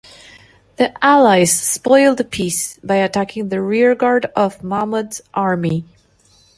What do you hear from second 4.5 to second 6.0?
Mahmud's army.